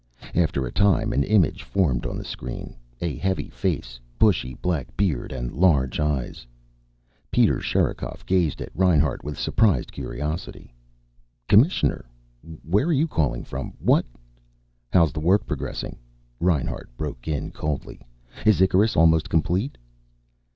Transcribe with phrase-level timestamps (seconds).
[0.33, 2.75] After a time an image formed on the screen.
[3.01, 6.47] A heavy face, bushy black beard and large eyes.
[7.29, 10.73] Peter Sherikov gazed at Reinhart with surprised curiosity.
[11.47, 12.05] "Commissioner!
[12.63, 13.73] Where are you calling from?
[13.77, 14.07] What"
[14.91, 15.99] "How's the work progressing?"
[16.39, 18.01] Reinhart broke in coldly.
[18.43, 19.77] "Is Icarus almost complete?"